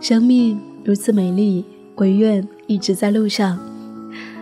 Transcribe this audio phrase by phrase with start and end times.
[0.00, 1.64] 生命如此美丽，
[1.96, 3.58] 我愿一直在路上。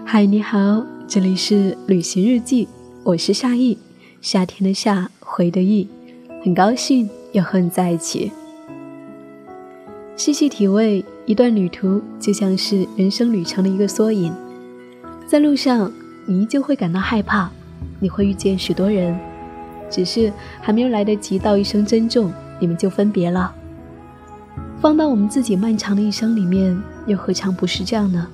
[0.04, 2.68] 嗨，你好，这里是旅行日记，
[3.02, 3.78] 我是夏意，
[4.20, 5.88] 夏天的夏，回的意，
[6.44, 8.30] 很高兴又和你在一起。
[10.14, 14.30] 细细体味，一段旅途就像是人生旅程的一个缩影。
[15.26, 15.90] 在路上，
[16.26, 17.50] 你依旧会感到害怕，
[17.98, 19.18] 你会遇见许多人，
[19.90, 20.30] 只是
[20.60, 23.54] 还没有来得及道一声珍重，你们就分别了。
[24.80, 28.26] 放到我们自己漫长的一生里面，又何尝不是这样呢？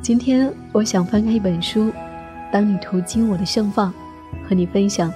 [0.00, 1.92] 今天我想翻开一本书，
[2.52, 3.92] 当你途经我的盛放，
[4.48, 5.12] 和你分享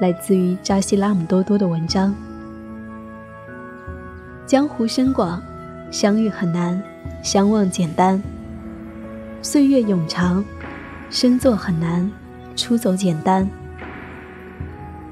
[0.00, 2.14] 来自于扎西拉姆多多的文章。
[4.46, 5.42] 江湖深广，
[5.90, 6.82] 相遇很难，
[7.22, 8.20] 相望简单；
[9.42, 10.44] 岁月永长，
[11.10, 12.10] 深坐很难，
[12.54, 13.48] 出走简单。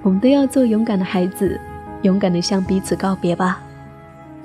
[0.03, 1.59] 我们都要做勇敢的孩子，
[2.05, 3.61] 勇敢的向彼此告别吧。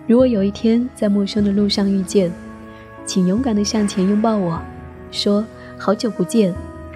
[0.07, 2.31] 如果有一天在陌生的路上遇见，
[3.05, 4.59] 请勇敢地向前拥抱我，
[5.11, 5.45] 说
[5.77, 6.55] 好久不见，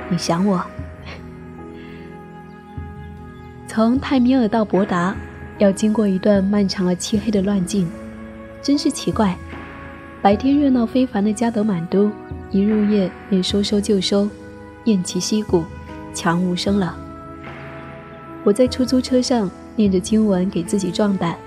[0.10, 0.64] 你想我。
[3.68, 5.14] 从泰米尔到博达，
[5.58, 7.88] 要经过一段漫长而漆黑的乱境，
[8.62, 9.38] 真是奇怪。
[10.22, 12.10] 白天热闹非凡的加德满都，
[12.52, 14.30] 一入夜便说收就收，
[14.86, 15.66] 偃旗息鼓，
[16.14, 16.96] 悄无声了。
[18.46, 21.38] 我在出租车上念着经文给自己壮胆，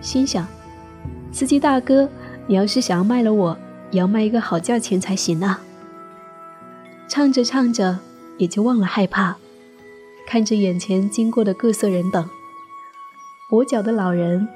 [0.00, 0.46] 心想。
[1.32, 2.08] 司机大哥，
[2.46, 3.58] 你要是想要卖了我，
[3.90, 5.60] 也要卖一个好价钱才行啊！
[7.08, 7.98] 唱着唱着，
[8.38, 9.36] 也就忘了害怕，
[10.26, 12.28] 看着眼前经过的各色人等：
[13.50, 14.46] 跛脚的老人，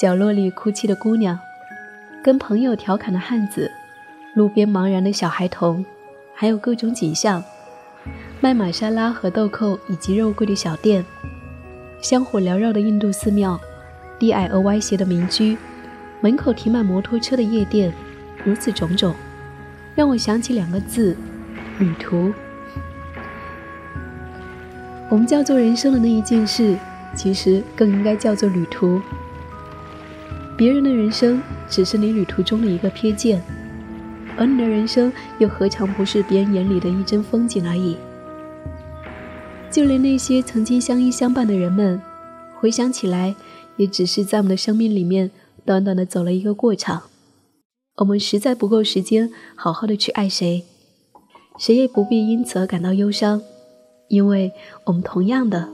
[0.00, 1.38] 角落里哭泣的姑娘，
[2.24, 3.70] 跟朋友调侃的汉子，
[4.34, 5.84] 路边茫然的小孩童，
[6.34, 7.42] 还有各种景象：
[8.40, 11.04] 卖玛莎拉和豆蔻以及肉桂的小店，
[12.00, 13.60] 香火缭绕的印度寺庙，
[14.18, 15.56] 低矮而歪斜的民居。
[16.22, 17.92] 门口停满摩托车的夜店，
[18.44, 19.14] 如此种种，
[19.94, 21.16] 让我想起两个字：
[21.78, 22.32] 旅途。
[25.08, 26.76] 我们叫做人生的那一件事，
[27.14, 29.00] 其实更应该叫做旅途。
[30.56, 33.42] 别人的人生只是你旅途中的一个瞥见，
[34.36, 37.96] 而你的人生又何尝不是别人眼里的一帧风景而已？
[39.70, 42.00] 就连那些曾经相依相伴的人们，
[42.58, 43.34] 回想起来，
[43.76, 45.30] 也只是在我们的生命里面。
[45.64, 47.02] 短短的走了一个过场，
[47.96, 50.64] 我们实在不够时间好好的去爱谁，
[51.58, 53.42] 谁也不必因此而感到忧伤，
[54.08, 54.50] 因为
[54.84, 55.68] 我们同样的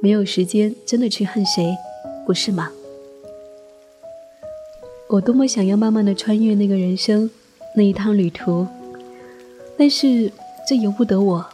[0.00, 1.76] 没有时间真的去恨谁，
[2.24, 2.70] 不是吗？
[5.08, 7.28] 我多么想要慢慢的穿越那个人生
[7.76, 8.66] 那一趟旅途，
[9.76, 10.32] 但是
[10.66, 11.44] 这由不得我，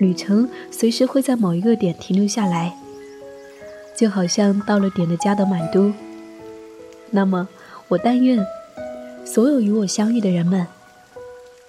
[0.00, 2.74] 旅程随时会在某一个点停留下来，
[3.94, 5.92] 就好像到了点的加德满都。
[7.10, 7.46] 那么，
[7.88, 8.44] 我但愿
[9.26, 10.66] 所有与我相遇的人们，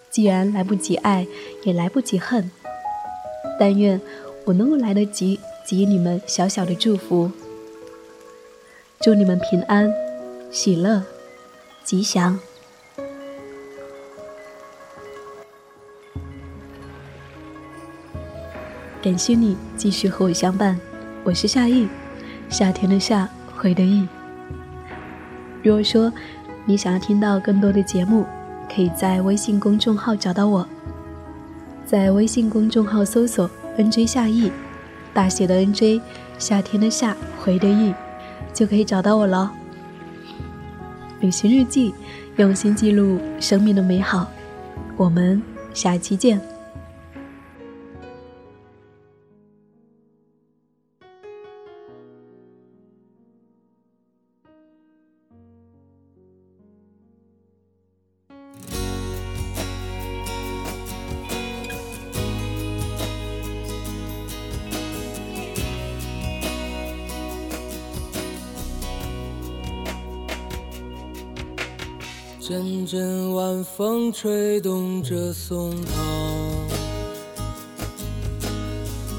[0.09, 1.27] 既然来不及爱，
[1.63, 2.49] 也来不及恨，
[3.59, 3.99] 但愿
[4.45, 5.37] 我能够来得及
[5.67, 7.29] 给予你们小小的祝福。
[9.01, 9.93] 祝你们平安、
[10.49, 11.03] 喜乐、
[11.83, 12.39] 吉祥。
[19.01, 20.79] 感谢你继续和我相伴，
[21.23, 21.87] 我是夏意，
[22.49, 24.07] 夏天的夏，回的意。
[25.63, 26.13] 如果说
[26.67, 28.27] 你想要听到更多的节目，
[28.71, 30.67] 可以在微信公众号找到我，
[31.83, 34.51] 在微信公众号搜索 “nj 夏意”，
[35.15, 35.99] 大写的 “nj”，
[36.37, 37.95] 夏天的夏，回的意，
[38.53, 39.51] 就可以找到我了。
[41.21, 41.95] 旅行日记，
[42.35, 44.29] 用心记录生命的美好，
[44.95, 45.41] 我们
[45.73, 46.39] 下期见。
[72.41, 75.91] 阵阵晚风吹动着松涛，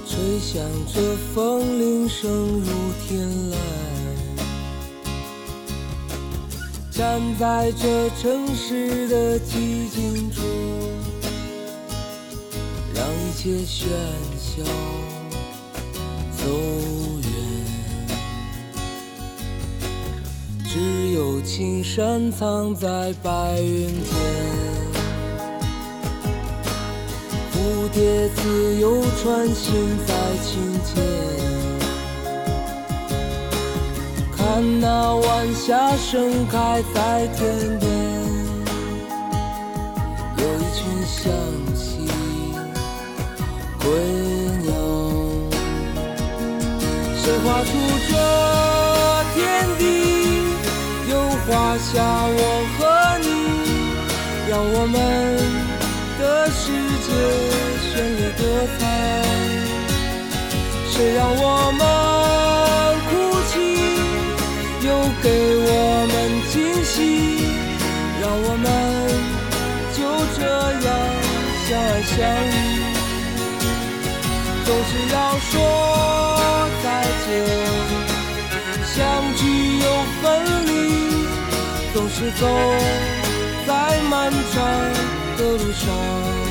[0.08, 0.60] 吹响
[0.92, 1.00] 着
[1.32, 2.66] 风铃声如
[3.06, 3.54] 天籁。
[6.90, 10.42] 站在这城市的寂静处，
[12.92, 13.86] 让一切喧
[14.36, 14.64] 嚣
[16.36, 16.81] 走。
[21.44, 24.14] 只有青山藏在白云间，
[27.52, 30.52] 蝴蝶自由穿行在清
[30.84, 31.02] 涧，
[34.36, 37.90] 看那晚霞盛开在天边，
[40.38, 41.22] 有一群向
[41.74, 42.06] 西
[43.80, 43.86] 归
[44.62, 44.70] 鸟。
[47.16, 47.70] 谁画出
[48.10, 48.12] 这
[51.72, 52.40] 画下我
[52.76, 52.80] 和
[53.20, 53.26] 你，
[54.46, 54.94] 让我们
[56.20, 56.60] 的世
[57.00, 57.08] 界
[57.88, 58.44] 绚丽多
[58.76, 58.80] 彩。
[60.90, 61.80] 谁让我们
[63.08, 63.10] 哭
[63.48, 63.52] 泣，
[64.86, 64.88] 又
[65.22, 65.26] 给
[65.64, 65.72] 我
[66.12, 66.14] 们
[66.52, 66.54] 惊
[66.84, 66.94] 喜，
[68.20, 68.68] 让我们
[69.96, 69.98] 就
[70.36, 70.40] 这
[70.84, 70.86] 样
[71.64, 72.12] 相爱相
[72.52, 72.54] 依。
[74.66, 75.16] 总是要
[75.50, 75.52] 说
[82.30, 82.46] 走
[83.66, 84.62] 在漫长
[85.36, 86.41] 的路上。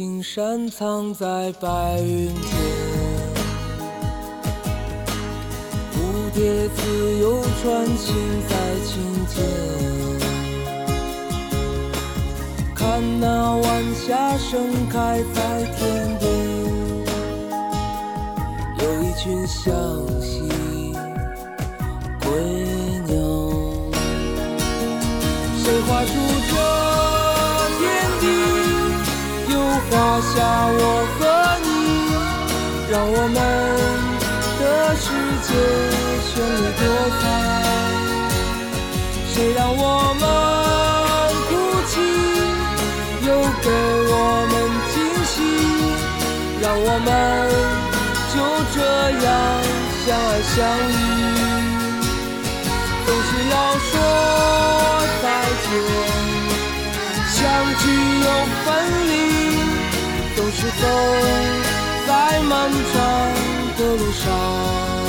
[0.00, 2.42] 青山藏在白云间，
[5.92, 5.98] 蝴
[6.32, 8.16] 蝶自由穿行
[8.48, 8.56] 在
[8.86, 9.44] 青间。
[12.74, 16.32] 看那晚霞盛开在天边，
[18.78, 19.68] 有一群向
[20.22, 20.49] 西
[30.20, 30.36] 下
[30.68, 30.82] 我
[31.16, 31.18] 和
[31.64, 31.68] 你，
[32.90, 33.38] 让我们
[34.60, 34.62] 的
[34.96, 35.06] 世
[35.46, 35.48] 界
[36.28, 36.82] 绚丽多
[37.20, 37.22] 彩。
[39.32, 39.80] 谁让我
[40.20, 40.22] 们
[41.48, 41.50] 哭
[41.88, 41.92] 泣，
[43.26, 43.28] 又
[43.62, 43.66] 给
[44.10, 44.14] 我
[44.50, 44.54] 们
[44.92, 44.94] 惊
[45.24, 45.34] 喜，
[46.60, 47.08] 让我们
[48.32, 48.34] 就
[48.74, 48.78] 这
[49.24, 49.26] 样
[50.04, 50.56] 相爱相
[50.90, 50.94] 依。
[53.06, 53.54] 总是要
[53.88, 53.92] 说
[55.22, 55.24] 再
[55.64, 55.68] 见，
[57.32, 57.38] 相
[57.78, 57.82] 聚
[58.20, 58.26] 又
[58.64, 58.68] 分
[59.08, 59.12] 离，
[60.36, 60.86] 总是走
[62.06, 62.98] 在漫长
[63.78, 64.99] 的路上。